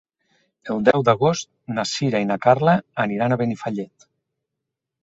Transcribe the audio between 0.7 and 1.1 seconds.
El deu